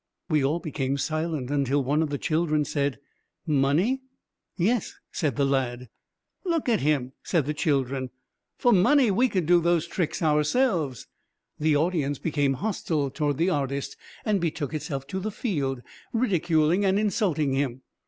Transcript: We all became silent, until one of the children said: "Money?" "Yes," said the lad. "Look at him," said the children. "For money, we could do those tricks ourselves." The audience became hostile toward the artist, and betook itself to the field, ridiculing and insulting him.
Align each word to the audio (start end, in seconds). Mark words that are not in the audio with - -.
We 0.31 0.43
all 0.43 0.57
became 0.59 0.97
silent, 0.97 1.51
until 1.51 1.83
one 1.83 2.01
of 2.01 2.09
the 2.09 2.17
children 2.17 2.65
said: 2.65 2.97
"Money?" 3.45 4.01
"Yes," 4.57 4.95
said 5.11 5.35
the 5.35 5.45
lad. 5.45 5.89
"Look 6.43 6.67
at 6.67 6.79
him," 6.79 7.13
said 7.21 7.45
the 7.45 7.53
children. 7.53 8.09
"For 8.57 8.73
money, 8.73 9.11
we 9.11 9.29
could 9.29 9.45
do 9.45 9.61
those 9.61 9.85
tricks 9.85 10.23
ourselves." 10.23 11.05
The 11.59 11.75
audience 11.75 12.17
became 12.17 12.53
hostile 12.53 13.11
toward 13.11 13.37
the 13.37 13.51
artist, 13.51 13.95
and 14.25 14.41
betook 14.41 14.73
itself 14.73 15.05
to 15.05 15.19
the 15.19 15.29
field, 15.29 15.83
ridiculing 16.13 16.83
and 16.83 16.97
insulting 16.97 17.53
him. 17.53 17.83